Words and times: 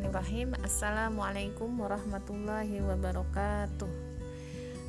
Bismillahirrahmanirrahim. 0.00 0.56
Assalamualaikum 0.64 1.70
warahmatullahi 1.76 2.80
wabarakatuh. 2.80 3.92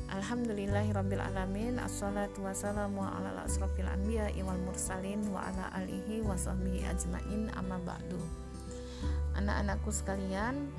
Alhamdulillahirrabbilalamin 0.08 1.76
Assalatu 1.76 2.48
wassalamu 2.48 3.04
ala 3.04 3.44
asrafil 3.44 3.92
anbiya 3.92 4.32
wal 4.40 4.56
mursalin 4.64 5.20
Wa 5.28 5.52
ala 5.52 5.68
alihi 5.76 6.24
wa 6.24 6.32
sahbihi 6.32 6.88
ajmain. 6.88 7.52
Amma 7.60 7.76
ba'du. 7.84 8.16
Anak-anakku 9.36 9.92
sekalian 9.92 10.72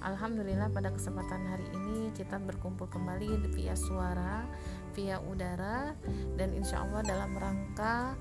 Alhamdulillah 0.00 0.72
pada 0.72 0.88
kesempatan 0.88 1.44
hari 1.44 1.68
ini 1.76 2.08
kita 2.16 2.40
berkumpul 2.40 2.88
kembali 2.88 3.52
via 3.52 3.76
suara, 3.76 4.48
via 4.96 5.20
udara 5.20 5.92
dan 6.40 6.56
insya 6.56 6.88
Allah 6.88 7.04
dalam 7.04 7.36
rangka 7.36 8.16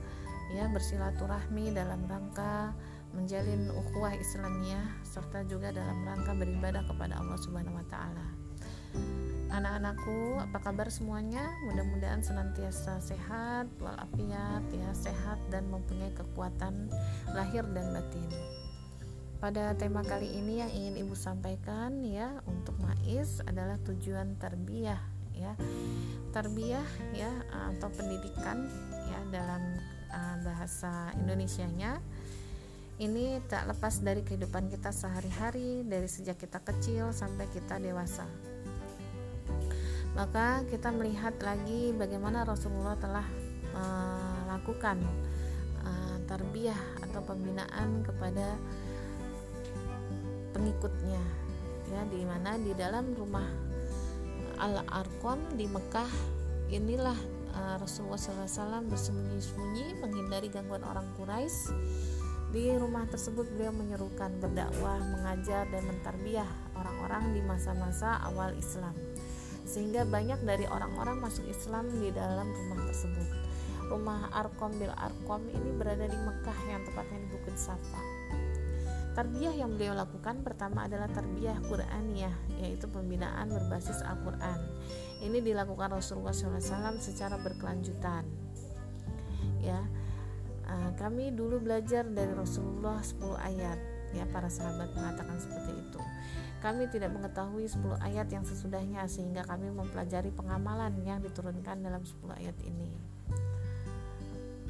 ya 0.59 0.67
bersilaturahmi 0.67 1.71
dalam 1.71 2.03
rangka 2.03 2.75
menjalin 3.13 3.69
ukhuwah 3.69 4.13
Islamiyah 4.17 5.05
serta 5.05 5.45
juga 5.45 5.69
dalam 5.69 6.01
rangka 6.03 6.33
beribadah 6.33 6.83
kepada 6.89 7.21
Allah 7.21 7.37
Subhanahu 7.39 7.77
wa 7.77 7.85
taala. 7.87 8.27
Anak-anakku, 9.53 10.41
apa 10.41 10.57
kabar 10.65 10.89
semuanya? 10.89 11.45
Mudah-mudahan 11.69 12.25
senantiasa 12.25 12.97
sehat, 12.97 13.69
walafiat 13.77 14.65
ya, 14.73 14.89
sehat 14.97 15.37
dan 15.53 15.69
mempunyai 15.69 16.09
kekuatan 16.17 16.89
lahir 17.37 17.61
dan 17.77 17.93
batin. 17.93 18.29
Pada 19.37 19.77
tema 19.77 20.01
kali 20.01 20.25
ini 20.39 20.63
yang 20.63 20.71
ingin 20.73 21.05
Ibu 21.05 21.13
sampaikan 21.13 22.01
ya 22.01 22.41
untuk 22.49 22.73
Mais 22.81 23.43
adalah 23.45 23.77
tujuan 23.85 24.39
tarbiyah 24.41 25.01
ya. 25.37 25.53
Tarbiyah 26.33 26.87
ya 27.13 27.29
atau 27.51 27.91
pendidikan 27.93 28.65
ya 29.05 29.19
dalam 29.29 29.61
uh, 30.09 30.37
bahasa 30.41 31.11
Indonesianya 31.19 31.99
ini 33.03 33.43
tak 33.51 33.67
lepas 33.67 33.99
dari 33.99 34.23
kehidupan 34.23 34.71
kita 34.71 34.95
sehari-hari 34.95 35.83
dari 35.83 36.07
sejak 36.07 36.39
kita 36.39 36.63
kecil 36.63 37.11
sampai 37.11 37.51
kita 37.51 37.75
dewasa. 37.75 38.23
Maka 40.15 40.63
kita 40.71 40.93
melihat 40.95 41.35
lagi 41.43 41.91
bagaimana 41.91 42.47
Rasulullah 42.47 42.95
telah 42.95 43.27
melakukan 43.73 45.01
uh, 45.81 46.17
tarbiyah 46.29 46.77
atau 47.09 47.25
pembinaan 47.25 48.05
kepada 48.05 48.55
pengikutnya 50.53 51.23
ya 51.89 52.01
di 52.07 52.21
mana 52.21 52.55
di 52.61 52.71
dalam 52.77 53.17
rumah 53.17 53.49
Al 54.61 54.85
Arqam 54.85 55.57
di 55.57 55.65
Mekah 55.65 56.11
inilah 56.69 57.17
uh, 57.57 57.75
Rasulullah 57.81 58.21
SAW 58.21 58.85
bersembunyi-sembunyi 58.85 59.97
menghindari 59.97 60.53
gangguan 60.53 60.85
orang 60.85 61.09
Quraisy 61.17 61.73
di 62.53 62.69
rumah 62.77 63.09
tersebut 63.09 63.49
beliau 63.49 63.73
menyerukan 63.73 64.29
berdakwah, 64.37 65.01
mengajar 65.01 65.65
dan 65.73 65.89
mentarbiah 65.89 66.45
orang-orang 66.77 67.33
di 67.33 67.41
masa-masa 67.41 68.21
awal 68.21 68.53
Islam. 68.53 68.93
Sehingga 69.65 70.05
banyak 70.05 70.45
dari 70.45 70.69
orang-orang 70.69 71.17
masuk 71.17 71.49
Islam 71.49 71.89
di 71.97 72.13
dalam 72.13 72.45
rumah 72.45 72.85
tersebut. 72.85 73.25
Rumah 73.89 74.29
Arkom 74.37 74.69
bil 74.77 74.93
Arkom 74.93 75.49
ini 75.49 75.73
berada 75.73 76.05
di 76.05 76.13
Mekah 76.13 76.59
yang 76.69 76.85
tepatnya 76.85 77.25
di 77.25 77.27
Bukit 77.33 77.57
Safa. 77.57 78.01
Tarbiyah 79.13 79.53
yang 79.57 79.73
beliau 79.73 79.97
lakukan 79.97 80.41
pertama 80.41 80.85
adalah 80.89 81.05
tarbiyah 81.09 81.57
Qur'aniyah, 81.69 82.33
yaitu 82.61 82.85
pembinaan 82.89 83.49
berbasis 83.49 84.01
Al-Quran. 84.05 84.57
Ini 85.25 85.37
dilakukan 85.41 85.93
Rasulullah 85.93 86.33
SAW 86.33 86.97
secara 86.97 87.37
berkelanjutan. 87.41 88.25
Ya, 89.61 89.85
kami 90.95 91.33
dulu 91.33 91.59
belajar 91.61 92.05
dari 92.05 92.31
Rasulullah 92.33 93.01
10 93.01 93.37
ayat. 93.39 93.79
Ya 94.13 94.29
para 94.29 94.45
sahabat 94.45 94.93
mengatakan 94.93 95.41
seperti 95.41 95.73
itu. 95.73 96.01
Kami 96.61 96.87
tidak 96.87 97.11
mengetahui 97.11 97.65
10 97.67 97.99
ayat 97.99 98.27
yang 98.29 98.45
sesudahnya 98.45 99.03
sehingga 99.09 99.43
kami 99.43 99.73
mempelajari 99.73 100.31
pengamalan 100.31 100.95
yang 101.03 101.19
diturunkan 101.19 101.81
dalam 101.81 102.05
10 102.05 102.39
ayat 102.39 102.57
ini. 102.63 102.93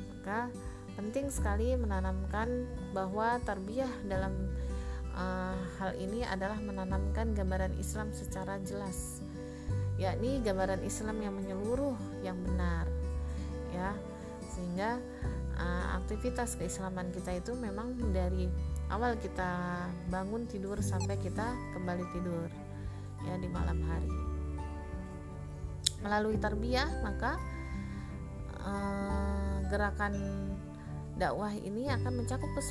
Maka 0.10 0.50
penting 0.96 1.28
sekali 1.28 1.76
menanamkan 1.76 2.66
bahwa 2.96 3.38
tarbiyah 3.44 3.92
dalam 4.08 4.32
uh, 5.14 5.60
hal 5.78 5.92
ini 6.00 6.24
adalah 6.24 6.58
menanamkan 6.58 7.36
gambaran 7.36 7.76
Islam 7.78 8.10
secara 8.16 8.58
jelas. 8.64 9.20
Yakni 10.00 10.42
gambaran 10.42 10.82
Islam 10.82 11.22
yang 11.22 11.36
menyeluruh 11.36 12.00
yang 12.26 12.40
benar. 12.42 12.90
Ya 13.76 13.94
sehingga 14.54 15.02
aktivitas 16.04 16.60
keislaman 16.60 17.16
kita 17.16 17.40
itu 17.40 17.56
memang 17.56 17.96
dari 18.12 18.52
awal 18.92 19.16
kita 19.16 19.88
bangun 20.12 20.44
tidur 20.52 20.76
sampai 20.84 21.16
kita 21.16 21.56
kembali 21.72 22.06
tidur 22.12 22.52
ya 23.24 23.40
di 23.40 23.48
malam 23.48 23.80
hari. 23.88 24.12
Melalui 26.04 26.36
tarbiyah 26.36 26.92
maka 27.08 27.40
uh, 28.60 29.64
gerakan 29.72 30.14
dakwah 31.16 31.56
ini 31.56 31.88
akan 31.88 32.20
mencakup 32.20 32.52
ke 32.52 32.62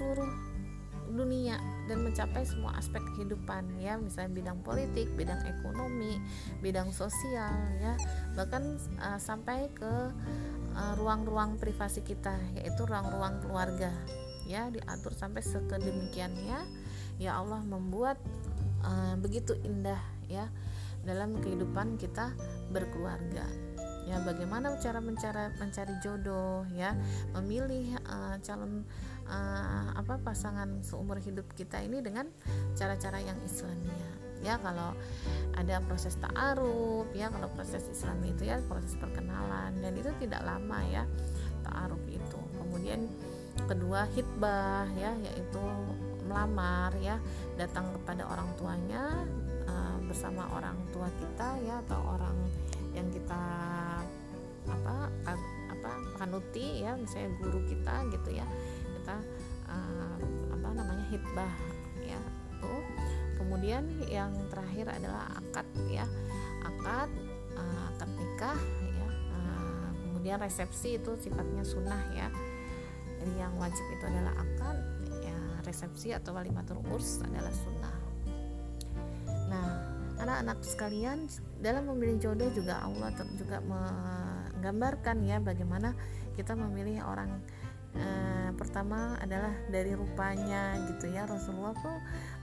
dunia 1.13 1.61
dan 1.87 2.01
mencapai 2.01 2.43
semua 2.49 2.75
aspek 2.81 3.01
kehidupan 3.15 3.79
ya. 3.79 4.01
Misalnya 4.01 4.33
bidang 4.33 4.59
politik, 4.65 5.13
bidang 5.15 5.41
ekonomi, 5.45 6.19
bidang 6.65 6.91
sosial 6.91 7.53
ya. 7.79 7.95
Bahkan 8.35 8.63
uh, 9.01 9.21
sampai 9.21 9.69
ke 9.77 10.11
Eh, 10.73 10.95
ruang-ruang 10.97 11.53
uh, 11.53 11.59
privasi 11.61 12.01
kita 12.01 12.33
yaitu 12.57 12.89
ruang-ruang 12.89 13.45
keluarga 13.45 13.93
ya. 14.49 14.73
Diatur 14.73 15.13
sampai 15.13 15.45
sekedemikiannya 15.45 16.65
ya 17.21 17.37
Allah 17.37 17.61
membuat 17.61 18.17
uh, 18.81 19.13
begitu 19.21 19.53
indah 19.69 20.01
ya 20.33 20.49
dalam 21.05 21.37
kehidupan 21.45 22.01
kita 22.01 22.33
berkeluarga. 22.73 23.45
Ya 24.09 24.19
bagaimana 24.25 24.81
cara 24.81 25.05
mencari 25.05 25.53
mencari 25.61 25.95
jodoh 26.01 26.65
ya. 26.73 26.97
Memilih 27.37 28.01
uh, 28.09 28.41
calon 28.41 28.89
uh, 29.29 29.95
apa 29.95 30.19
pasangan 30.23 30.83
seumur 30.83 31.19
hidup 31.23 31.47
kita 31.55 31.83
ini 31.83 32.03
dengan 32.03 32.29
cara-cara 32.75 33.23
yang 33.23 33.39
Islamia 33.45 34.11
ya. 34.43 34.59
Kalau 34.59 34.95
ada 35.55 35.79
proses 35.87 36.19
ta'aruf 36.19 37.09
ya 37.15 37.31
kalau 37.31 37.49
proses 37.55 37.87
Islam 37.89 38.19
itu 38.27 38.49
ya 38.49 38.59
proses 38.67 38.99
perkenalan 38.99 39.79
dan 39.79 39.93
itu 39.95 40.11
tidak 40.19 40.43
lama 40.43 40.79
ya 40.91 41.05
ta'aruf 41.63 42.03
itu. 42.11 42.41
Kemudian 42.59 43.07
kedua 43.69 44.09
hitbah 44.13 44.89
ya 44.99 45.15
yaitu 45.23 45.63
melamar 46.27 46.95
ya 46.99 47.19
datang 47.59 47.91
kepada 48.01 48.25
orang 48.27 48.49
tuanya 48.57 49.05
uh, 49.69 49.99
bersama 50.07 50.49
orang 50.57 50.79
tua 50.91 51.11
kita 51.19 51.59
ya 51.67 51.83
atau 51.87 52.01
orang 52.17 52.37
yang 52.97 53.09
kita 53.11 53.43
apa 54.69 55.11
apa 55.73 55.91
kanuti 56.23 56.87
ya 56.87 56.95
misalnya 56.95 57.35
guru 57.43 57.61
kita 57.67 58.07
gitu 58.15 58.31
ya 58.39 58.47
kita 59.03 59.19
uh, 59.67 60.15
apa 60.55 60.69
namanya 60.79 61.03
hitbah 61.11 61.51
ya. 62.07 62.23
Tuh. 62.63 62.87
Kemudian 63.35 63.83
yang 64.07 64.31
terakhir 64.47 64.87
adalah 64.95 65.27
akad 65.43 65.67
ya. 65.91 66.07
Akad 66.63 67.11
uh, 67.59 67.83
akad 67.91 68.11
nikah 68.15 68.61
ya. 68.95 69.09
Uh, 69.35 69.91
kemudian 70.07 70.39
resepsi 70.39 71.03
itu 71.03 71.19
sifatnya 71.19 71.67
sunnah 71.67 71.99
ya. 72.15 72.31
Jadi 73.19 73.35
yang 73.43 73.59
wajib 73.59 73.83
itu 73.91 74.05
adalah 74.07 74.39
akad 74.39 74.79
ya. 75.19 75.39
Resepsi 75.67 76.15
atau 76.15 76.39
walimatul 76.39 76.79
urs 76.95 77.19
adalah 77.27 77.51
sunnah. 77.51 77.97
Nah 79.51 79.67
anak-anak 80.23 80.63
sekalian 80.63 81.27
dalam 81.59 81.91
memilih 81.91 82.23
jodoh 82.23 82.47
juga 82.55 82.79
Allah 82.87 83.11
juga 83.35 83.59
menggambarkan 83.67 85.27
ya 85.27 85.43
bagaimana 85.43 85.99
kita 86.39 86.55
memilih 86.55 87.03
orang 87.03 87.43
uh, 87.97 88.51
pertama 88.57 89.17
adalah 89.21 89.53
dari 89.69 89.93
rupanya 89.97 90.77
gitu 90.93 91.11
ya. 91.11 91.27
Rasulullah 91.29 91.75
tuh 91.79 91.99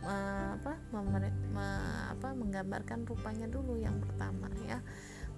uh, 0.06 0.50
apa, 0.60 0.74
memer, 0.94 1.34
me, 1.54 1.68
apa 2.14 2.34
menggambarkan 2.34 3.06
rupanya 3.06 3.48
dulu 3.50 3.78
yang 3.78 3.98
pertama 4.02 4.50
ya. 4.66 4.82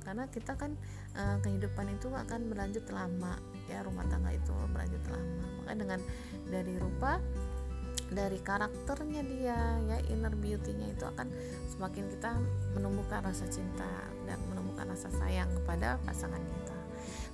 Karena 0.01 0.25
kita 0.33 0.57
kan 0.57 0.73
uh, 1.13 1.37
kehidupan 1.45 1.93
itu 1.93 2.09
akan 2.09 2.49
berlanjut 2.49 2.85
lama 2.89 3.37
ya 3.69 3.85
rumah 3.85 4.05
tangga 4.09 4.33
itu 4.33 4.53
berlanjut 4.73 5.03
lama. 5.13 5.45
Maka 5.61 5.71
dengan 5.77 5.99
dari 6.49 6.75
rupa 6.81 7.21
dari 8.11 8.39
karakternya 8.43 9.23
dia 9.23 9.59
ya 9.87 9.97
inner 10.11 10.35
beauty-nya 10.35 10.91
itu 10.91 11.07
akan 11.07 11.31
semakin 11.71 12.11
kita 12.11 12.35
menumbuhkan 12.75 13.23
rasa 13.23 13.47
cinta 13.47 13.87
dan 14.27 14.35
menemukan 14.51 14.91
rasa 14.91 15.07
sayang 15.15 15.47
kepada 15.63 15.95
pasangan 16.03 16.43
kita. 16.43 16.77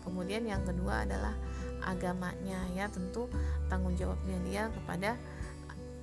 Kemudian 0.05 0.45
yang 0.45 0.61
kedua 0.63 1.03
adalah 1.03 1.33
agamanya 1.85 2.59
ya 2.73 2.89
tentu 2.89 3.29
tanggung 3.67 3.93
jawabnya 3.93 4.37
dia 4.47 4.63
kepada 4.73 5.19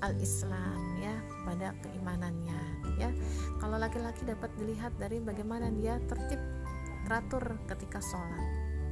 al-Islam 0.05 1.01
ya 1.01 1.15
pada 1.49 1.73
keimanannya 1.81 2.61
ya. 3.01 3.09
Kalau 3.59 3.81
laki-laki 3.81 4.29
dapat 4.29 4.53
dilihat 4.61 4.93
dari 5.01 5.19
bagaimana 5.23 5.73
dia 5.73 5.97
tertib 6.05 6.41
teratur 7.09 7.57
ketika 7.71 8.05
sholat 8.05 8.49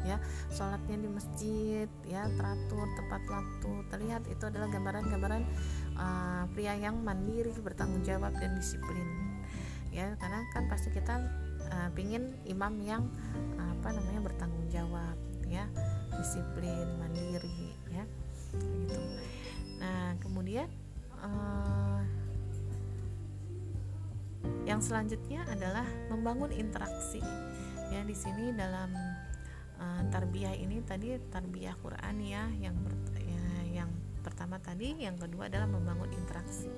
ya. 0.09 0.17
Sholatnya 0.53 0.97
di 0.97 1.09
masjid 1.13 1.89
ya 2.09 2.27
teratur 2.33 2.87
tepat 2.97 3.23
waktu 3.29 3.73
terlihat 3.93 4.23
itu 4.33 4.45
adalah 4.49 4.69
gambaran-gambaran 4.73 5.43
uh, 6.01 6.45
pria 6.57 6.75
yang 6.81 6.97
mandiri 7.05 7.53
bertanggung 7.61 8.03
jawab 8.03 8.33
dan 8.41 8.57
disiplin 8.57 9.07
ya. 9.93 10.17
Karena 10.17 10.41
kan 10.57 10.65
pasti 10.73 10.89
kita 10.91 11.21
uh, 11.73 11.89
pingin 11.93 12.33
imam 12.49 12.81
yang 12.81 13.05
uh, 13.61 13.71
apa 13.81 13.93
namanya 13.93 14.33
bertanggung 14.33 14.67
jawab 14.73 15.17
ya 15.53 15.69
disiplin 16.19 16.87
mandiri 17.01 17.73
ya. 17.93 18.05
Gitu. 18.53 18.99
Nah 19.81 20.17
kemudian 20.21 20.69
uh, 21.21 22.01
yang 24.69 24.81
selanjutnya 24.83 25.47
adalah 25.51 25.87
membangun 26.11 26.53
interaksi. 26.55 27.23
Ya 27.93 28.01
di 28.07 28.17
sini 28.17 28.57
dalam 28.57 28.93
uh, 29.81 30.03
tarbiyah 30.09 30.57
ini 30.57 30.81
tadi 30.85 31.17
tarbiyah 31.29 31.77
Quran 31.81 32.17
ya 32.25 32.49
yang 32.61 32.77
ya, 33.21 33.45
yang 33.85 33.91
pertama 34.23 34.57
tadi 34.63 34.97
yang 35.03 35.19
kedua 35.19 35.51
adalah 35.51 35.69
membangun 35.69 36.11
interaksi. 36.15 36.71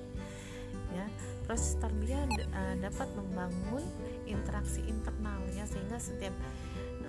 Ya 0.91 1.05
proses 1.45 1.77
tarbiyah 1.77 2.25
uh, 2.51 2.75
dapat 2.81 3.09
membangun 3.15 3.83
interaksi 4.25 4.81
internal 4.85 5.39
ya 5.53 5.63
sehingga 5.69 6.01
setiap 6.01 6.33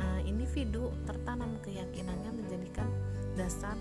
uh, 0.01 0.21
individu 0.25 0.93
tertanam 1.05 1.57
keyakinannya 1.65 2.31
menjadikan 2.33 2.89
dasar 3.37 3.77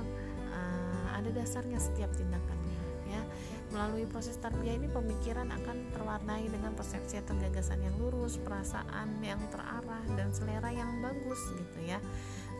uh, 0.51 1.07
ada 1.15 1.29
dasarnya 1.31 1.79
setiap 1.79 2.12
tindakannya 2.15 2.79
ya 3.06 3.21
Melalui 3.75 4.07
proses 4.07 4.39
tarbiyah 4.39 4.79
ini 4.79 4.88
pemikiran 4.88 5.51
akan 5.51 5.91
terwarnai 5.91 6.47
dengan 6.47 6.71
persepsi 6.79 7.19
atau 7.19 7.35
gagasan 7.35 7.83
yang 7.83 7.91
lurus, 8.00 8.39
perasaan 8.39 9.19
yang 9.19 9.41
terarah 9.51 10.06
dan 10.15 10.31
selera 10.31 10.71
yang 10.71 11.03
bagus 11.03 11.41
gitu 11.59 11.79
ya. 11.83 12.00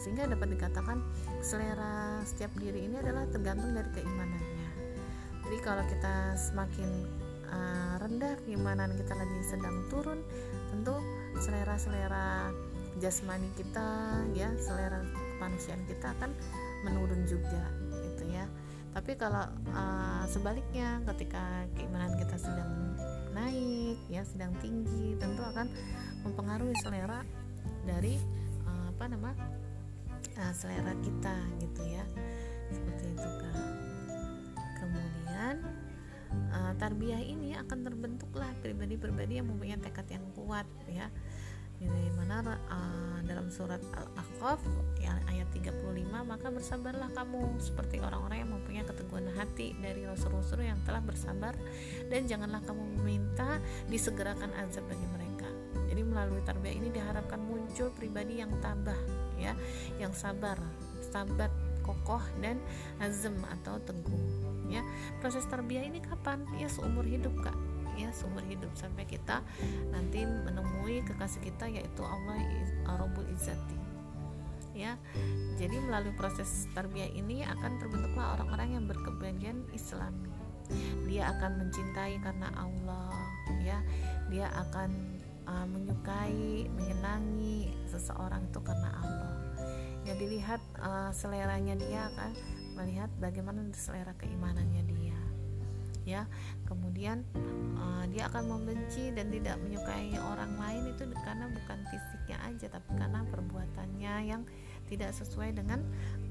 Sehingga 0.04 0.28
dapat 0.28 0.58
dikatakan 0.58 1.06
selera 1.46 2.20
setiap 2.26 2.52
diri 2.60 2.92
ini 2.92 3.00
adalah 3.00 3.24
tergantung 3.32 3.72
dari 3.72 3.88
keimanannya. 3.96 4.70
Jadi 5.46 5.58
kalau 5.64 5.88
kita 5.88 6.36
semakin 6.36 6.90
uh, 7.48 7.96
rendah 8.02 8.36
keimanan 8.44 8.92
kita 8.98 9.14
lagi 9.16 9.40
sedang 9.46 9.88
turun, 9.88 10.20
tentu 10.74 11.00
selera-selera 11.40 12.52
jasmani 13.00 13.52
kita 13.60 13.88
ya, 14.36 14.50
selera 14.56 15.04
kemanusiaan 15.36 15.84
kita 15.88 16.16
akan 16.16 16.32
menurun 16.88 17.28
juga 17.28 17.64
gitu 17.92 18.24
ya. 18.32 18.48
Tapi 18.96 19.20
kalau 19.20 19.44
uh, 19.76 20.24
sebaliknya 20.32 21.04
ketika 21.14 21.68
keimanan 21.76 22.16
kita 22.16 22.40
sedang 22.40 22.96
naik 23.36 24.00
ya 24.08 24.24
sedang 24.24 24.56
tinggi 24.64 25.20
tentu 25.20 25.44
akan 25.44 25.68
mempengaruhi 26.24 26.72
selera 26.80 27.20
dari 27.84 28.16
uh, 28.64 28.88
apa 28.96 29.04
nama 29.12 29.36
uh, 30.40 30.54
selera 30.56 30.96
kita 31.04 31.36
gitu 31.60 31.84
ya. 31.84 32.08
Seperti 32.72 33.06
itu 33.12 33.30
kan 33.44 33.56
kemudian 34.80 35.56
uh, 36.56 36.74
tarbiyah 36.80 37.20
ini 37.20 37.60
akan 37.60 37.84
terbentuklah 37.84 38.56
pribadi-pribadi 38.64 39.44
yang 39.44 39.52
mempunyai 39.52 39.78
tekad 39.84 40.08
yang 40.08 40.24
kuat 40.32 40.66
ya 40.88 41.12
di 41.80 42.10
mana 42.16 42.56
uh, 42.72 43.20
dalam 43.26 43.52
surat 43.52 43.82
Al-Ahqaf 43.94 44.62
ayat 45.28 45.48
35 45.52 45.82
maka 46.24 46.48
bersabarlah 46.48 47.12
kamu 47.12 47.60
seperti 47.60 48.00
orang-orang 48.00 48.48
yang 48.48 48.52
mempunyai 48.56 48.86
keteguhan 48.88 49.28
hati 49.36 49.76
dari 49.84 50.08
rasul-rasul 50.08 50.64
yang 50.64 50.80
telah 50.88 51.04
bersabar 51.04 51.54
dan 52.08 52.26
janganlah 52.26 52.64
kamu 52.64 52.84
meminta 53.02 53.60
disegerakan 53.92 54.52
azab 54.64 54.88
bagi 54.88 55.08
mereka. 55.12 55.50
Jadi 55.92 56.02
melalui 56.02 56.42
tarbiyah 56.44 56.76
ini 56.76 56.90
diharapkan 56.92 57.40
muncul 57.40 57.92
pribadi 57.94 58.40
yang 58.40 58.52
tabah 58.64 58.98
ya 59.36 59.52
yang 60.00 60.16
sabar 60.16 60.56
sabar 61.04 61.52
kokoh 61.84 62.24
dan 62.42 62.58
azam 63.04 63.36
atau 63.60 63.78
teguh 63.84 64.24
ya. 64.72 64.82
Proses 65.20 65.46
tarbiyah 65.46 65.86
ini 65.86 66.00
kapan? 66.02 66.42
Ya 66.58 66.72
seumur 66.72 67.06
hidup 67.06 67.36
kak 67.44 67.75
ya 67.96 68.12
seumur 68.12 68.44
hidup. 68.46 68.72
Sampai 68.76 69.08
kita 69.08 69.42
nanti 69.90 70.24
menemui 70.24 71.02
kekasih 71.08 71.42
kita 71.44 71.68
yaitu 71.72 72.04
Allah 72.04 72.40
Rabbul 72.88 73.28
Izzati. 73.32 73.80
Ya 74.76 75.00
jadi 75.56 75.80
melalui 75.80 76.12
proses 76.20 76.68
tarbiyah 76.76 77.08
ini 77.16 77.48
akan 77.48 77.80
terbentuklah 77.80 78.36
orang-orang 78.36 78.76
yang 78.76 78.84
berkebahagiaan 78.92 79.64
Islami 79.72 80.36
dia 81.06 81.30
akan 81.30 81.62
mencintai 81.62 82.18
karena 82.22 82.50
Allah 82.58 83.14
ya. 83.62 83.80
Dia 84.34 84.50
akan 84.50 84.90
uh, 85.46 85.68
menyukai 85.70 86.66
menyenangi 86.74 87.70
seseorang 87.90 88.50
itu 88.50 88.60
karena 88.66 88.90
Allah. 89.02 89.34
Ya 90.06 90.14
dilihat 90.18 90.62
uh, 90.82 91.10
seleranya 91.14 91.78
dia 91.78 92.10
akan 92.14 92.32
melihat 92.76 93.10
bagaimana 93.22 93.62
selera 93.74 94.14
keimanannya 94.18 94.84
dia 94.90 95.05
ya. 96.06 96.30
Kemudian 96.70 97.26
uh, 97.76 98.06
dia 98.08 98.30
akan 98.30 98.46
membenci 98.48 99.12
dan 99.12 99.34
tidak 99.34 99.58
menyukai 99.60 100.14
orang 100.22 100.54
lain 100.56 100.94
itu 100.94 101.04
karena 101.26 101.50
bukan 101.50 101.80
fisiknya 101.90 102.38
aja 102.46 102.66
tapi 102.70 102.90
karena 102.96 103.26
perbuatannya 103.28 104.16
yang 104.30 104.42
tidak 104.86 105.12
sesuai 105.18 105.58
dengan 105.58 105.82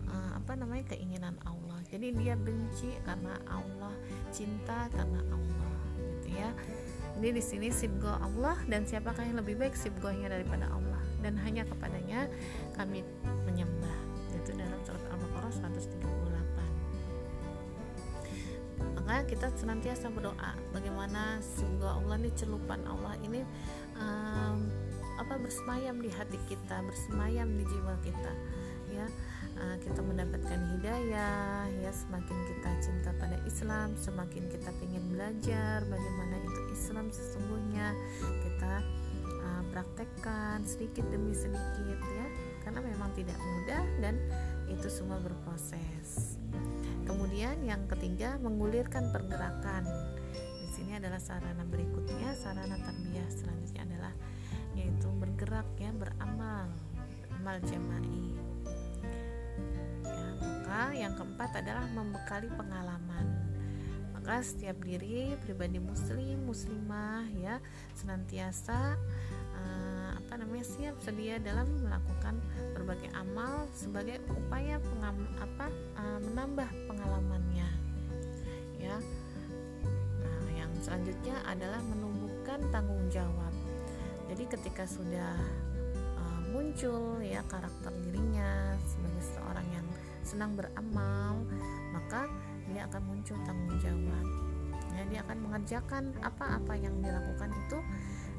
uh, 0.07 0.39
apa 0.39 0.55
namanya 0.55 0.95
keinginan 0.95 1.35
Allah. 1.45 1.83
Jadi 1.91 2.15
dia 2.17 2.39
benci 2.39 2.95
karena 3.03 3.35
Allah 3.51 3.93
cinta 4.31 4.89
karena 4.95 5.21
Allah 5.31 5.75
gitu 5.99 6.39
ya. 6.39 6.51
Ini 7.15 7.31
di 7.31 7.43
sini 7.43 7.71
sibgo 7.71 8.11
Allah 8.11 8.59
dan 8.67 8.83
siapakah 8.83 9.23
yang 9.23 9.39
lebih 9.39 9.55
baik 9.55 9.79
sibgonya 9.79 10.27
daripada 10.31 10.67
Allah? 10.67 10.99
Dan 11.23 11.39
hanya 11.39 11.63
kepadanya 11.63 12.27
kami 12.75 13.07
menyembah 13.47 13.74
kita 19.25 19.49
senantiasa 19.57 20.13
berdoa. 20.13 20.53
Bagaimana 20.71 21.41
semoga 21.41 21.97
Allah 21.97 22.17
ini 22.21 22.31
celupan 22.37 22.81
Allah 22.85 23.17
ini 23.25 23.41
um, 23.97 24.69
apa 25.17 25.39
bersemayam 25.39 26.03
di 26.03 26.11
hati 26.11 26.37
kita 26.51 26.83
bersemayam 26.85 27.49
di 27.57 27.65
jiwa 27.65 27.95
kita 28.05 28.33
ya. 28.93 29.07
Uh, 29.55 29.77
kita 29.81 30.03
mendapatkan 30.03 30.61
hidayah 30.77 31.67
ya. 31.71 31.91
Semakin 31.95 32.37
kita 32.51 32.71
cinta 32.85 33.11
pada 33.17 33.39
Islam 33.49 33.97
semakin 33.97 34.51
kita 34.51 34.71
ingin 34.85 35.05
belajar 35.15 35.83
bagaimana 35.89 36.37
itu 36.45 36.61
Islam 36.75 37.07
sesungguhnya 37.09 37.95
kita 38.23 38.75
uh, 39.41 39.63
praktekkan 39.73 40.63
sedikit 40.69 41.07
demi 41.09 41.33
sedikit 41.33 41.99
ya. 41.99 42.27
Karena 42.67 42.81
memang 42.81 43.13
tidak 43.17 43.37
mudah 43.37 43.85
dan 44.01 44.17
itu 44.71 44.89
semua 44.89 45.21
berproses 45.21 46.35
Kemudian 47.05 47.61
yang 47.69 47.85
ketiga 47.85 48.41
menggulirkan 48.41 49.13
pergerakan. 49.13 49.85
Di 50.65 50.69
sini 50.73 50.97
adalah 50.97 51.21
sarana 51.21 51.63
berikutnya, 51.69 52.33
sarana 52.33 52.81
tarbiyah 52.81 53.29
selanjutnya 53.29 53.83
adalah 53.85 54.13
yaitu 54.75 55.07
bergerak 55.21 55.69
ya, 55.77 55.93
beramal, 55.93 56.67
amal 57.37 57.57
jama'i. 57.69 58.35
Ya, 60.03 60.29
maka 60.41 60.83
yang 60.97 61.13
keempat 61.15 61.61
adalah 61.61 61.85
membekali 61.93 62.49
pengalaman. 62.57 63.27
Maka 64.17 64.41
setiap 64.41 64.81
diri 64.81 65.37
pribadi 65.45 65.77
muslim, 65.77 66.49
muslimah 66.49 67.29
ya 67.37 67.61
senantiasa 67.93 68.97
uh, 69.53 70.11
apa 70.17 70.41
namanya 70.41 70.65
siap 70.65 70.97
sedia 71.05 71.37
dalam 71.37 71.69
melakukan 71.85 72.41
berbagai 72.85 73.17
amal 73.17 73.65
sebagai 73.73 74.21
upaya 74.29 74.77
pengam, 74.77 75.25
apa 75.41 75.73
uh, 75.97 76.21
menambah 76.21 76.69
pengalamannya. 76.85 77.65
Ya. 78.77 79.01
Nah 80.21 80.53
yang 80.53 80.69
selanjutnya 80.85 81.41
adalah 81.49 81.81
menumbuhkan 81.81 82.61
tanggung 82.69 83.09
jawab. 83.09 83.57
Jadi 84.29 84.45
ketika 84.53 84.85
sudah 84.85 85.33
uh, 86.21 86.41
muncul 86.53 87.25
ya 87.25 87.41
karakter 87.49 87.89
dirinya 88.05 88.77
sebagai 88.85 89.33
seorang 89.33 89.65
yang 89.73 89.87
senang 90.21 90.53
beramal 90.53 91.41
maka 91.97 92.29
dia 92.69 92.85
akan 92.85 93.01
muncul 93.09 93.41
tanggung 93.49 93.81
jawab. 93.81 94.27
Ya 94.93 95.03
dia 95.09 95.21
akan 95.25 95.41
mengerjakan 95.41 96.13
apa-apa 96.21 96.77
yang 96.77 97.01
dilakukan 97.01 97.49
itu 97.49 97.81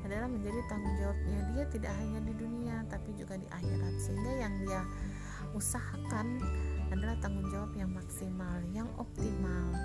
adalah 0.06 0.30
menjadi 0.30 0.62
tanggung 0.70 0.94
jawabnya. 1.02 1.40
Dia 1.58 1.66
tidak 1.74 1.98
hanya 1.98 2.22
di 2.22 2.34
dunia 2.38 2.55
tapi 2.96 3.12
juga 3.20 3.36
di 3.36 3.48
akhirat. 3.52 3.94
Sehingga 4.00 4.32
yang 4.40 4.54
dia 4.64 4.82
usahakan 5.52 6.40
adalah 6.96 7.20
tanggung 7.20 7.52
jawab 7.52 7.76
yang 7.76 7.92
maksimal 7.92 8.56
yang 8.72 8.88
optimal 8.96 9.76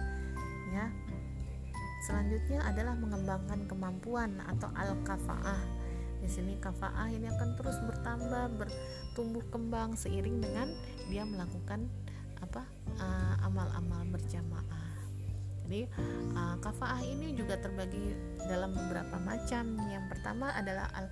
ya. 0.71 0.87
Selanjutnya 2.07 2.65
adalah 2.65 2.95
mengembangkan 2.97 3.67
kemampuan 3.69 4.39
atau 4.47 4.71
al 4.73 4.95
kafaah 5.05 5.61
di 6.21 6.29
sini 6.29 6.53
kafaah 6.61 7.09
ini 7.09 7.33
akan 7.33 7.57
terus 7.57 7.81
bertambah 7.81 8.61
bertumbuh 8.61 9.45
kembang 9.49 9.97
seiring 9.97 10.45
dengan 10.45 10.69
dia 11.09 11.25
melakukan 11.25 11.89
apa 12.41 12.65
uh, 13.01 13.35
amal-amal 13.49 14.05
berjamaah. 14.13 15.01
Jadi 15.65 15.89
uh, 16.37 16.57
kafaah 16.61 17.01
ini 17.05 17.33
juga 17.33 17.57
terbagi 17.57 18.13
dalam 18.45 18.77
beberapa 18.77 19.17
macam. 19.17 19.81
Yang 19.89 20.05
pertama 20.13 20.53
adalah 20.53 20.93
al 20.93 21.09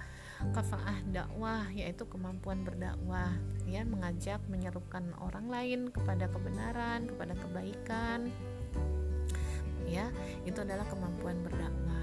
kafaah 0.55 1.03
dakwah 1.11 1.67
yaitu 1.75 2.07
kemampuan 2.07 2.63
berdakwah. 2.63 3.35
Ya 3.67 3.83
mengajak 3.85 4.41
menyerukan 4.47 5.13
orang 5.19 5.51
lain 5.51 5.81
kepada 5.91 6.31
kebenaran 6.31 7.11
kepada 7.11 7.35
kebaikan. 7.35 8.31
Ya 9.89 10.13
itu 10.47 10.59
adalah 10.63 10.87
kemampuan 10.87 11.43
berdakwah. 11.43 11.99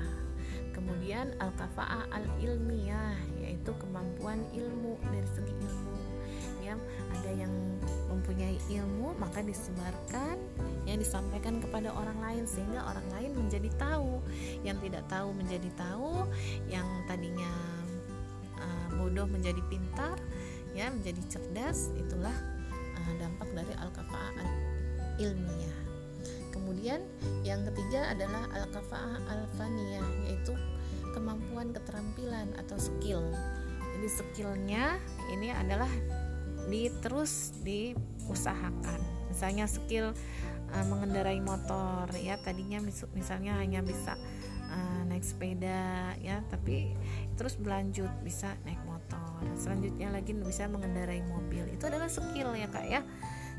Kemudian 0.75 1.32
al-kafa'ah 1.39 2.12
al-ilmiyah 2.12 3.15
yaitu 3.39 3.72
kemampuan 3.80 4.44
ilmu 4.51 5.00
dari 5.08 5.30
segi 5.32 5.56
ilmu. 5.56 5.96
Ya 6.60 6.75
ada 7.15 7.32
yang 7.32 7.54
mempunyai 8.12 8.58
ilmu 8.74 9.15
maka 9.22 9.39
disebarkan 9.46 10.36
yang 10.84 11.00
disampaikan 11.00 11.62
kepada 11.62 11.94
orang 11.94 12.18
lain 12.20 12.44
sehingga 12.44 12.84
orang 12.84 13.08
lain 13.15 13.32
menjadi 13.38 13.72
tahu. 13.80 14.20
Yang 14.68 14.92
tidak 14.92 15.04
tahu 15.08 15.30
menjadi 15.32 15.70
tahu 15.80 16.27
yang 16.68 16.86
tadinya 17.08 17.85
bodoh 19.15 19.31
menjadi 19.31 19.63
pintar 19.72 20.19
ya 20.75 20.91
menjadi 20.91 21.24
cerdas 21.31 21.88
itulah 21.95 22.36
uh, 23.00 23.13
dampak 23.15 23.48
dari 23.55 23.72
al-kafa'ah 23.79 24.43
al-ilmiyah 24.43 25.79
kemudian 26.51 27.00
yang 27.48 27.63
ketiga 27.72 28.12
adalah 28.12 28.43
al-kafa'ah 28.51 29.24
al-faniyah 29.24 30.03
yaitu 30.27 30.51
kemampuan 31.15 31.72
keterampilan 31.72 32.51
atau 32.60 32.75
skill. 32.75 33.24
Jadi 33.95 34.07
skillnya 34.12 35.00
ini 35.31 35.48
adalah 35.48 35.88
di 36.67 36.91
terus 37.00 37.55
diusahakan. 37.63 39.00
Misalnya 39.31 39.72
skill 39.72 40.12
uh, 40.75 40.86
mengendarai 40.91 41.39
motor 41.39 42.12
ya 42.19 42.36
tadinya 42.43 42.84
mis 42.84 43.00
misalnya 43.15 43.55
hanya 43.63 43.79
bisa 43.79 44.19
uh, 44.72 45.01
naik 45.07 45.24
sepeda 45.24 46.15
ya 46.19 46.43
tapi 46.51 46.95
terus 47.39 47.55
berlanjut 47.60 48.12
bisa 48.24 48.55
naik 48.67 48.79
motor 48.84 48.95
selanjutnya 49.54 50.10
lagi 50.10 50.34
bisa 50.34 50.66
mengendarai 50.66 51.22
mobil. 51.30 51.70
Itu 51.70 51.86
adalah 51.88 52.10
skill 52.10 52.58
ya 52.58 52.68
kak 52.70 52.86
ya. 52.90 53.02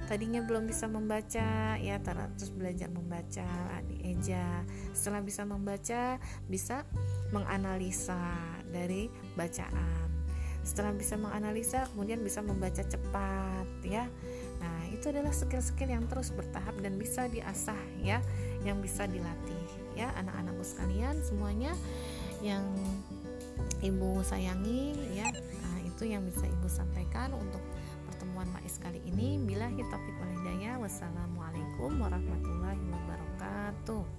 Tadinya 0.06 0.38
belum 0.44 0.70
bisa 0.70 0.86
membaca 0.86 1.74
ya 1.82 1.96
terus 1.98 2.50
belajar 2.54 2.86
membaca 2.90 3.48
di 3.86 3.96
eja. 4.06 4.62
Setelah 4.94 5.22
bisa 5.22 5.42
membaca 5.42 6.18
bisa 6.46 6.86
menganalisa 7.34 8.18
dari 8.70 9.10
bacaan. 9.34 10.06
Setelah 10.62 10.94
bisa 10.94 11.14
menganalisa 11.18 11.86
kemudian 11.94 12.22
bisa 12.22 12.42
membaca 12.42 12.82
cepat 12.82 13.66
ya. 13.82 14.06
Nah 14.62 14.78
itu 14.94 15.10
adalah 15.10 15.34
skill-skill 15.34 15.90
yang 15.90 16.06
terus 16.06 16.30
bertahap 16.30 16.78
dan 16.82 16.98
bisa 16.98 17.26
diasah 17.26 17.78
ya. 17.98 18.22
Yang 18.62 18.90
bisa 18.90 19.10
dilatih 19.10 19.64
ya. 19.98 20.14
Anak-anakku 20.22 20.62
sekalian 20.62 21.18
semuanya 21.22 21.74
yang 22.46 22.62
ibu 23.80 24.22
sayangi 24.22 24.94
ya 25.16 25.28
itu 25.96 26.12
yang 26.12 26.28
bisa 26.28 26.44
Ibu 26.44 26.68
sampaikan 26.68 27.32
untuk 27.32 27.64
pertemuan 28.04 28.44
Maiz 28.52 28.76
kali 28.76 29.00
ini. 29.08 29.40
Bila 29.40 29.64
hitopik 29.72 30.12
walidaya, 30.20 30.76
wassalamualaikum 30.76 31.96
warahmatullahi 31.96 32.84
wabarakatuh. 32.92 34.15